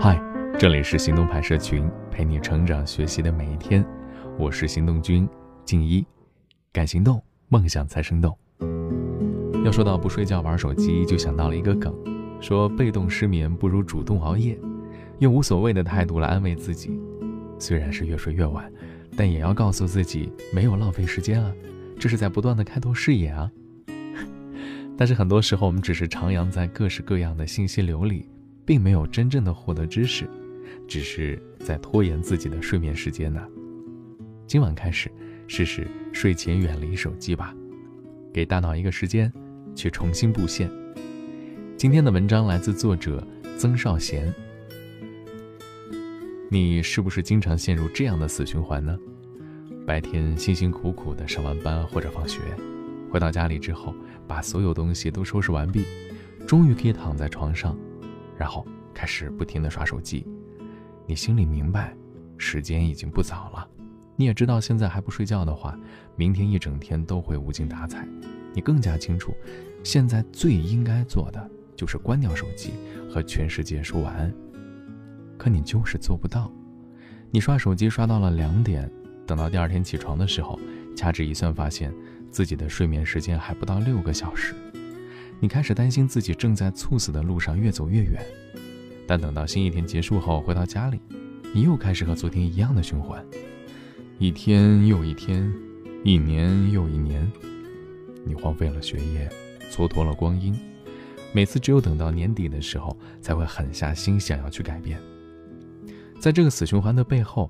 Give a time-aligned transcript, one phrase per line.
[0.00, 0.20] 嗨，
[0.58, 3.86] 这里是行动派社群，陪你成长学习的每一天。
[4.36, 5.28] 我是行动君
[5.64, 6.04] 静一，
[6.72, 8.36] 敢行动，梦想才生动。
[9.64, 11.94] 要说到不睡觉玩手机，就想到了一个梗，
[12.40, 14.58] 说被动失眠不如主动熬夜，
[15.20, 16.98] 用无所谓的态度来安慰自己。
[17.60, 18.68] 虽然是越睡越晚，
[19.16, 21.52] 但也要告诉自己没有浪费时间啊，
[22.00, 23.48] 这是在不断的开拓视野啊。
[24.98, 28.28] 但是很多时候，我们只是徜徉在各式各样的信息流里。
[28.68, 30.28] 并没有真正的获得知识，
[30.86, 33.42] 只是在拖延自己的睡眠时间呢。
[34.46, 35.10] 今晚开始，
[35.46, 37.56] 试试睡前远离手机吧，
[38.30, 39.32] 给大脑一个时间
[39.74, 40.70] 去重新布线。
[41.78, 43.26] 今天的文章来自作者
[43.56, 44.30] 曾少贤。
[46.50, 48.98] 你是不是经常陷入这样的死循环呢？
[49.86, 52.38] 白天辛辛苦苦的上完班或者放学，
[53.10, 53.94] 回到家里之后，
[54.26, 55.86] 把所有东西都收拾完毕，
[56.46, 57.74] 终于可以躺在床上。
[58.38, 60.24] 然后开始不停地刷手机，
[61.06, 61.92] 你心里明白，
[62.36, 63.68] 时间已经不早了。
[64.14, 65.76] 你也知道，现在还不睡觉的话，
[66.14, 68.06] 明天一整天都会无精打采。
[68.54, 69.34] 你更加清楚，
[69.82, 72.72] 现在最应该做的就是关掉手机，
[73.10, 74.32] 和全世界说晚安。
[75.36, 76.50] 可你就是做不到。
[77.30, 78.90] 你刷手机刷到了两点，
[79.26, 80.58] 等到第二天起床的时候，
[80.96, 81.92] 掐指一算，发现
[82.30, 84.54] 自己的睡眠时间还不到六个小时。
[85.40, 88.20] 你开始担心自己正在猝死的路上越走越远，
[89.06, 91.00] 但等到新一天结束后回到家里，
[91.54, 93.24] 你又开始和昨天一样的循环，
[94.18, 95.52] 一天又一天，
[96.04, 97.30] 一年又一年，
[98.24, 99.30] 你荒废了学业，
[99.70, 100.58] 蹉跎了光阴，
[101.32, 105.00] 每次只有等到年底的时候才会狠下心想要去改变。
[106.18, 107.48] 在这个死循环的背后，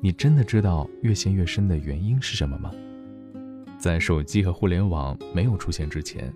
[0.00, 2.72] 你真的知道越陷越深的原因是什么吗？
[3.78, 6.34] 在手机和互联网没有出现之前。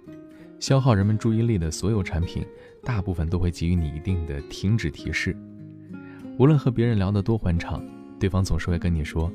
[0.62, 2.46] 消耗人们注意力的所有产品，
[2.84, 5.36] 大部分都会给予你一定的停止提示。
[6.38, 7.84] 无论和别人聊得多欢畅，
[8.20, 9.28] 对方总是会跟你说：“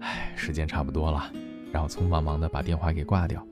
[0.00, 1.30] 哎，时间差不多了。”
[1.70, 3.46] 然后匆忙忙地把电话给挂掉。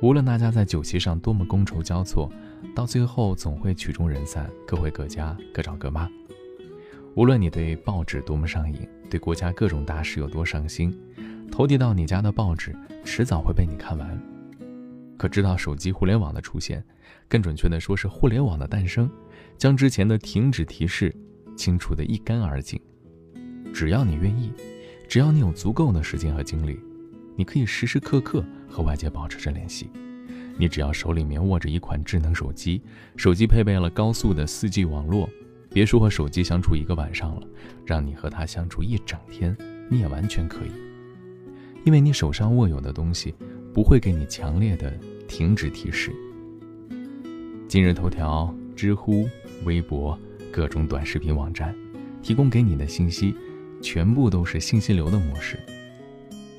[0.00, 2.30] 无论大家在酒席上多么觥筹交错，
[2.72, 6.08] 到最后总会曲终人散，各回各家，各找各妈。
[7.16, 10.96] 无论你对报纸多么上瘾，对国家各种大事有多上心，
[11.50, 12.72] 投递到你家的报纸
[13.04, 14.31] 迟早会被你看完。
[15.22, 16.82] 可知道手机互联网的出现，
[17.28, 19.08] 更准确的说是互联网的诞生，
[19.56, 21.14] 将之前的停止提示
[21.54, 22.80] 清除得一干二净。
[23.72, 24.52] 只要你愿意，
[25.08, 26.76] 只要你有足够的时间和精力，
[27.36, 29.88] 你可以时时刻刻和外界保持着联系。
[30.58, 32.82] 你只要手里面握着一款智能手机，
[33.16, 35.30] 手机配备了高速的 4G 网络，
[35.70, 37.46] 别说和手机相处一个晚上了，
[37.86, 39.56] 让你和它相处一整天，
[39.88, 40.72] 你也完全可以。
[41.84, 43.32] 因为你手上握有的东西，
[43.72, 44.92] 不会给你强烈的。
[45.26, 46.12] 停止提示。
[47.68, 49.26] 今日头条、知乎、
[49.64, 50.18] 微博、
[50.52, 51.74] 各种短视频网站，
[52.22, 53.34] 提供给你的信息，
[53.80, 55.58] 全部都是信息流的模式。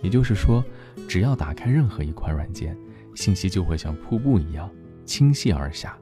[0.02, 0.64] 也就是说，
[1.08, 2.78] 只要打开任何一款软件，
[3.16, 4.70] 信息就会像瀑布一样
[5.06, 5.98] 倾泻而下，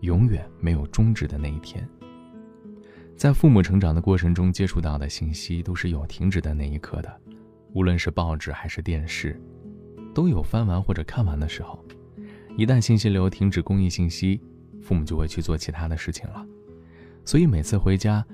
[0.00, 1.88] 永远没有终止的那一天。
[3.16, 7.20] 在父母成长的过程中接触到的信息，都是有停止的那一刻的，
[7.72, 9.40] 无论是报纸还是电视，
[10.14, 11.82] 都有翻完或者看完的时候。
[12.56, 14.40] 一旦信息流停止供应信息，
[14.82, 16.44] 父母就会去做其他的事情了。
[17.24, 18.24] 所以每次回家，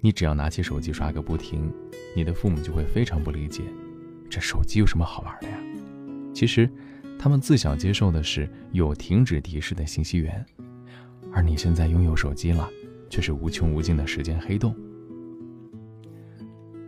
[0.00, 1.72] 你只要拿起手机刷个不停，
[2.16, 3.62] 你的父母就会非常不理解，
[4.28, 5.56] 这手机有什么好玩的呀？
[6.32, 6.68] 其实，
[7.18, 10.44] 他们自小接受的是有停止提示的信息源，
[11.32, 12.68] 而你现在拥有手机了，
[13.10, 14.74] 却是无穷无尽的时间黑洞。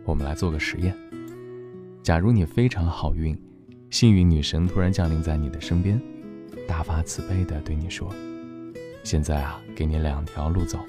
[0.05, 0.97] 我们来做个实验：
[2.01, 3.39] 假如你非常好运，
[3.93, 6.01] 幸运女神突然降临在你的身边。
[6.67, 8.11] 大发慈悲地对你说
[9.05, 10.79] ：“现在啊，给你两条路走，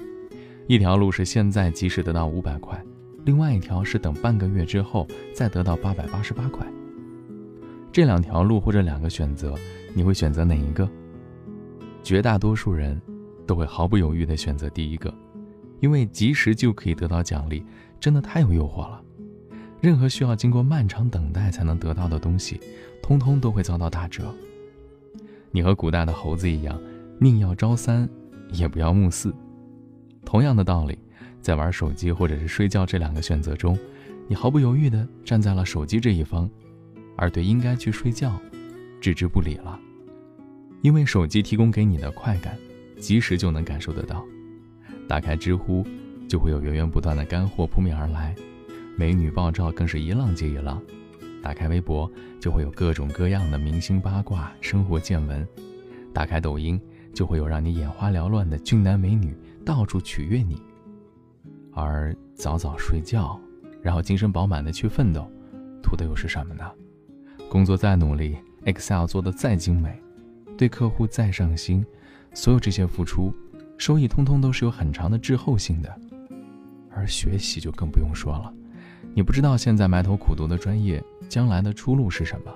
[0.65, 2.83] 一条路是现在及时得到五百块，
[3.23, 6.65] 另外一条是等半个月之后再得到八百八十八块。
[7.91, 9.53] 这两条路或者两个选择，
[9.93, 10.89] 你会选择哪一个？
[12.01, 12.99] 绝大多数人
[13.45, 15.13] 都会毫不犹豫地选择第一个，
[15.79, 17.63] 因为及时就可以得到奖励，
[17.99, 18.99] 真的太有诱惑了。
[19.85, 22.59] 任何需要经过漫长等待才能得到的东西，
[23.03, 24.33] 通通都会遭到打折。”
[25.53, 26.81] 你和古代的猴子一样，
[27.19, 28.09] 宁要朝三，
[28.49, 29.31] 也不要暮四。
[30.25, 30.97] 同样的道理，
[31.39, 33.77] 在玩手机或者是睡觉这两个选择中，
[34.27, 36.49] 你毫不犹豫地站在了手机这一方，
[37.15, 38.41] 而对应该去睡觉
[38.99, 39.79] 置之不理了。
[40.81, 42.57] 因为手机提供给你的快感，
[42.99, 44.25] 及时就能感受得到。
[45.07, 45.85] 打开知乎，
[46.27, 48.35] 就会有源源不断的干货扑面而来，
[48.97, 50.81] 美女爆照更是一浪接一浪。
[51.41, 55.45] 打开微博，就会有各种各样的明星八卦、生活见闻；
[56.13, 56.81] 打开抖音，
[57.13, 60.61] 就会有让你眼花缭乱的俊男美女到处取悦你。
[61.71, 63.39] 而早早睡觉，
[63.81, 65.29] 然后精神饱满的去奋斗，
[65.83, 66.63] 图的又是什么呢？
[67.49, 70.01] 工作再努力，Excel 做的再精美，
[70.57, 71.85] 对客户再上心，
[72.33, 73.31] 所有这些付出，
[73.77, 75.95] 收益通通都是有很长的滞后性的。
[76.89, 78.51] 而学习就更不用说了，
[79.17, 82.53] 你不知道现在埋头苦读的专业将来的出路是什么，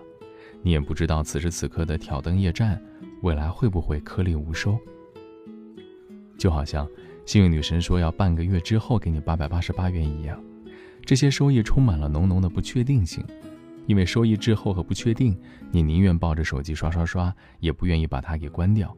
[0.61, 2.77] 你也不知道此时此刻的挑灯夜战
[3.21, 4.77] 未来会不会颗粒无收。
[6.37, 6.85] 就好像
[7.25, 10.37] 幸运女神说要半个月之后给你八百八十八元一样，
[11.05, 13.23] 这些收益充满了浓浓的不确定性，
[13.87, 15.39] 因为收益滞后和不确定，
[15.71, 18.93] 你宁愿抱着手机刷刷刷，也不愿意把它给关掉。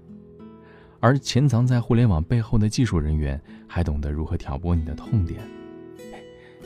[1.00, 5.40] 而潜藏在互联网背后的技术人员还懂得如何挑拨你的痛点。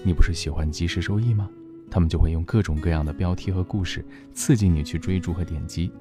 [0.05, 1.49] 你不是喜欢即时收益吗？
[1.89, 4.05] 他们就会用各种各样的标题和故事
[4.35, 5.91] 刺激你去追逐和点击。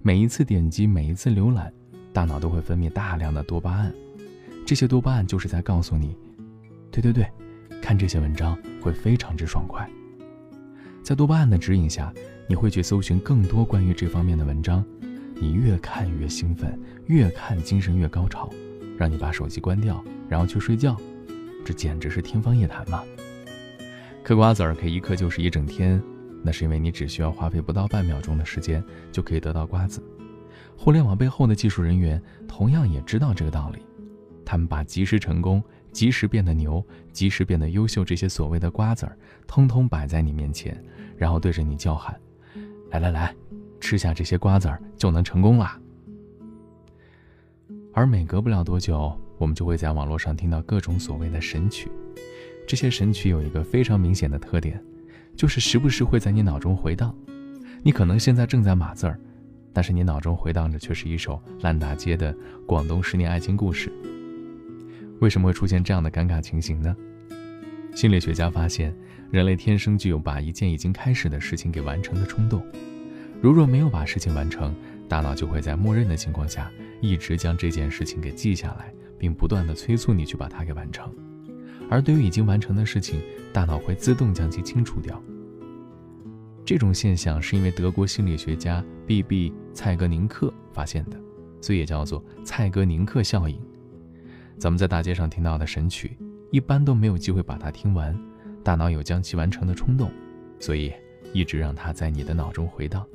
[0.00, 1.72] 每一次点击，每一次浏览，
[2.12, 3.92] 大脑都会分泌大量的多巴胺。
[4.64, 6.16] 这些多巴胺就是在告诉你，
[6.92, 7.26] 对对对，
[7.82, 9.90] 看这些文章会非常之爽快。
[11.02, 12.14] 在多巴胺的指引下，
[12.46, 14.84] 你会去搜寻更多关于这方面的文章。
[15.34, 18.48] 你越看越兴奋，越看精神越高潮，
[18.96, 20.96] 让你把手机关掉，然后去睡觉，
[21.64, 23.02] 这简直是天方夜谭嘛！
[24.24, 26.00] 嗑瓜子儿可以一嗑就是一整天，
[26.42, 30.02] 那是因为你只需要花费不到半秒钟的时间就可以得到瓜子。
[30.76, 33.80] 互联网背后的技术人员同样也知道这个道理，
[34.44, 39.16] 他们把及时成功、及时变得牛、及时变得优秀这些所谓的瓜子儿，
[39.46, 40.80] 通通摆在你面前，
[41.16, 42.18] 然后对着你叫喊
[42.90, 43.34] ：“来来来！”
[43.80, 45.76] 吃下这些瓜子儿就能成功啦。
[47.92, 51.90] 而每隔不了多久，我们就会在网络上听到各种所谓的神曲。
[52.66, 54.82] 这些神曲有一个非常明显的特点，
[55.36, 57.14] 就是时不时会在你脑中回荡。
[57.82, 59.18] 你可能现在正在码字儿，
[59.72, 62.34] 但是你脑中回荡着却是一首烂大街的
[62.66, 63.92] 广东十年爱情故事。
[65.20, 66.96] 为什么会出现这样的尴尬情形呢？
[67.94, 68.94] 心理学家发现，
[69.30, 72.64] 人类天生具有把一件已经开始的事情给完成的冲动。
[73.40, 74.74] 如若没有把事情完成，
[75.08, 76.70] 大脑就会在默认的情况下
[77.00, 81.12] 一直将这件事情给记下来，并不断的催促你去把它给完成。
[81.92, 83.20] 而对于已经完成的事情，
[83.52, 85.22] 大脑会自动将其清除掉。
[86.64, 89.52] 这种现象是因为德国心理学家 B.B.
[89.74, 91.20] 蔡格宁克发现的，
[91.60, 93.60] 所以也叫做蔡格宁克效应。
[94.56, 96.16] 咱们在大街上听到的神曲，
[96.50, 98.18] 一般都没有机会把它听完，
[98.64, 100.10] 大脑有将其完成的冲动，
[100.58, 100.90] 所以
[101.34, 103.06] 一直让它在你的脑中回荡。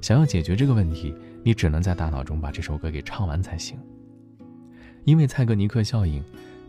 [0.00, 1.14] 想要解决这个问题，
[1.44, 3.78] 你只能在大脑中把这首歌给唱完才行。
[5.04, 6.20] 因为蔡格尼克效应，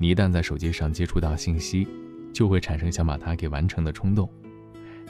[0.01, 1.87] 你一旦在手机上接触到信息，
[2.33, 4.27] 就会产生想把它给完成的冲动，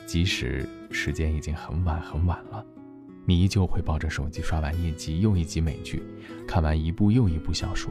[0.06, 2.62] 即使时间已经很晚很晚了，
[3.24, 6.04] 你依旧会抱着手机刷完一集又一集美剧，
[6.46, 7.90] 看完一部又一部小说，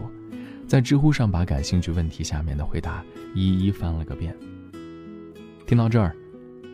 [0.67, 3.03] 在知乎上把感兴趣问题下面的回答
[3.35, 4.37] 一一翻了个遍。
[5.67, 6.15] 听到这儿，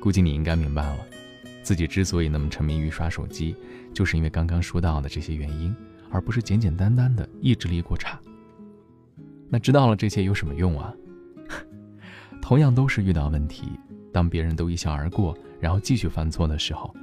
[0.01, 0.99] 估计你应该明白了。
[1.63, 3.55] 自己之所以那么沉迷于刷手机，
[3.95, 5.73] 就是因为刚刚说到的这些原因，
[6.11, 8.16] 而不是简简单单的意志力过差。
[9.57, 10.93] 那知道了这些有什么用啊？
[12.43, 13.71] 同样都是遇到问题，
[14.13, 16.95] 当别人都一笑而过，然后继续犯错的时候，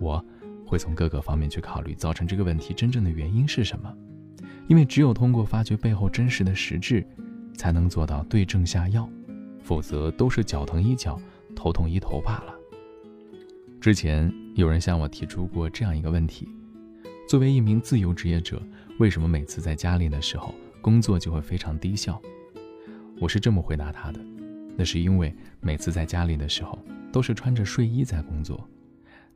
[0.00, 0.20] 我
[0.66, 3.94] 会从各个方面去考虑造成这个问题真正的原因是什么。
[4.66, 7.06] 因为只有通过发掘背后真实的实质，
[7.54, 9.08] 才能做到对症下药，
[9.62, 11.16] 否则都是脚疼医脚，
[11.54, 12.52] 头痛医头罢了。
[13.80, 16.48] 之前有人向我提出过这样一个问题：
[17.28, 18.60] 作为一名自由职业者，
[18.98, 22.20] 为什么每次在家里的时候工作就会非常低效？
[23.20, 24.20] 我是这么回答他的：
[24.76, 26.78] 那是因为每次在家里的时候
[27.12, 28.68] 都是穿着睡衣在工作，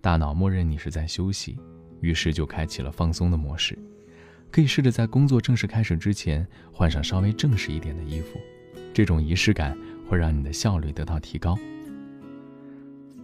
[0.00, 1.58] 大脑默认你是在休息，
[2.00, 3.76] 于是就开启了放松的模式。
[4.50, 8.38] 可以试着在工作正式开始之前换上稍微正式一点的衣服，
[8.92, 9.76] 这种仪式感
[10.08, 11.58] 会让你的效率得到提高。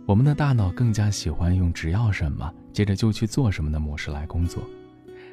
[0.07, 4.63] 我们的大脑更加喜欢用“只要什么，接着就去做什么”的模式来工作。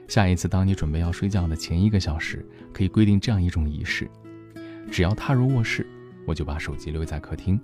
[0.08, 4.08] 下一次，当你准备要睡觉的前一个小时，可以规定这样一种仪式：
[4.92, 5.86] 只要踏入卧室，
[6.26, 7.60] 我就把手机留在客厅。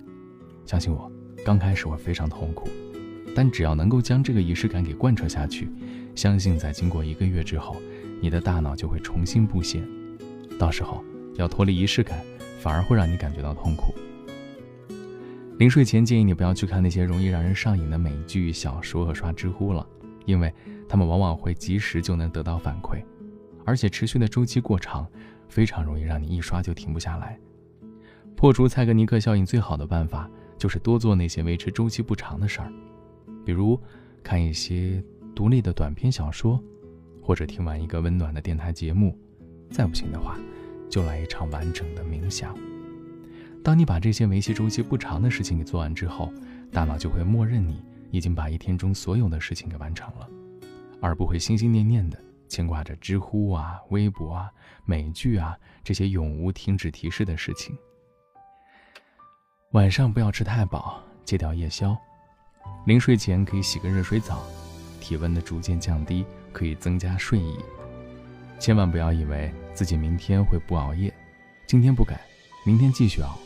[0.66, 1.10] 相信我，
[1.44, 2.68] 刚开始会非常痛苦，
[3.34, 5.68] 但只要能够将这个仪式感给贯彻下去，
[6.14, 7.76] 相信在经过一个月之后，
[8.20, 9.86] 你的大脑就会重新布线。
[10.58, 11.04] 到时候，
[11.36, 12.20] 要脱离仪式感，
[12.60, 13.94] 反而会让你感觉到痛苦。
[15.58, 19.86] 临睡前建议你不要去看那些容易让人上瘾的美剧、小说和刷知乎了，
[20.24, 20.52] 因为
[20.92, 23.02] 他们往往会及时就能得到反馈，
[23.64, 25.06] 而且持续的周期过长，
[25.48, 27.38] 非常容易让你一刷就停不下来。
[28.36, 32.70] 破除蔡格尼克效应最好的办法就是多做那些维持周期不长的事儿，
[33.42, 33.80] 比如
[34.22, 35.02] 看一些
[35.34, 36.62] 独立的短篇小说，
[37.22, 39.18] 或者听完一个温暖的电台节目，
[39.70, 40.36] 再不行的话，
[40.90, 42.54] 就来一场完整的冥想。
[43.64, 46.30] 当你把这些维系周期不长的事情给做完之后，
[46.70, 50.28] 大脑就会默认你已经把一天中所有的事情给完成了，
[51.02, 52.18] 而不会心心念念的
[52.48, 54.50] 牵挂着知乎啊、微博啊、
[54.84, 57.76] 美剧啊这些永无停止提示的事情。
[59.72, 61.96] 晚上不要吃太饱，戒掉夜宵。
[62.86, 64.42] 临睡前可以洗个热水澡，
[65.00, 67.58] 体温的逐渐降低可以增加睡意。
[68.58, 71.12] 千万不要以为自己明天会不熬夜，
[71.66, 72.20] 今天不改，
[72.64, 73.36] 明天继续熬。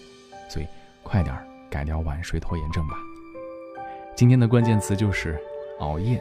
[0.50, 0.66] 所以
[1.02, 2.96] 快点儿改掉晚睡拖延症吧。
[4.14, 5.40] 今天的关键词就是
[5.78, 6.20] 熬夜。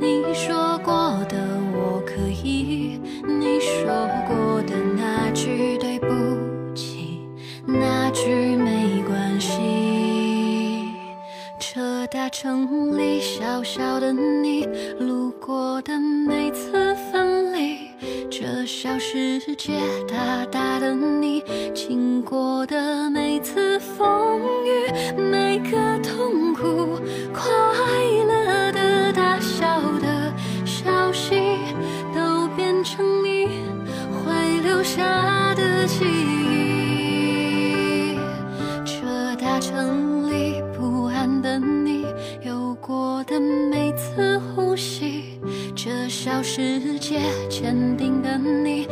[0.00, 0.92] 你说过
[1.28, 1.36] 的
[1.72, 3.86] 我可以，你说
[4.28, 6.06] 过的那句对不
[6.74, 7.20] 起，
[7.66, 10.88] 那句没关系。
[11.58, 14.66] 这大城里小小的你，
[14.98, 17.88] 路过的每次分离，
[18.30, 19.72] 这小世界
[20.06, 21.42] 大大的你，
[21.74, 25.12] 经过的每次风雨。
[45.84, 48.88] 这小世界，坚定的你，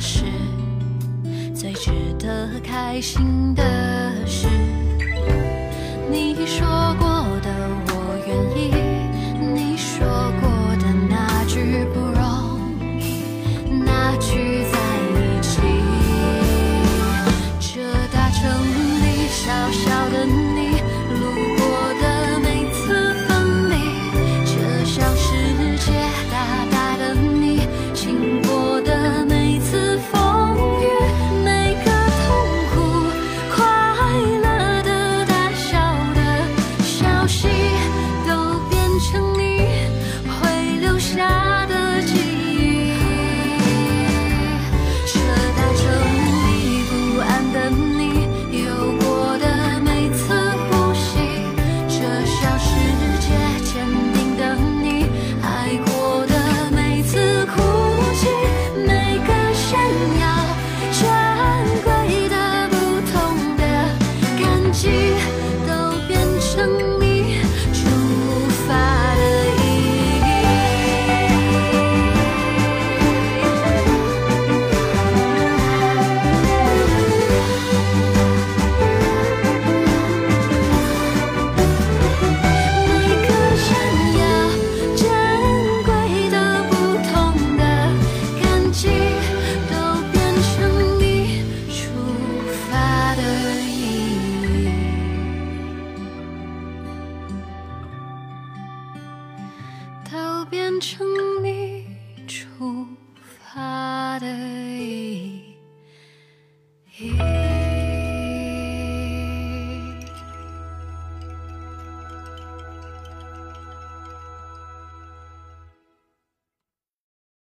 [0.00, 0.24] 是
[1.54, 3.62] 最值得开心的
[4.26, 4.46] 事。
[6.10, 6.66] 你说
[7.00, 7.07] 过，